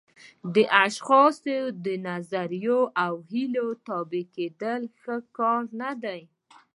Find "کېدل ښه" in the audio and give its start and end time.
4.35-5.17